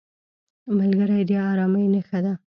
ملګری 0.77 1.21
د 1.29 1.31
ارامۍ 1.49 1.85
نښه 1.93 2.19
ده 2.25 2.33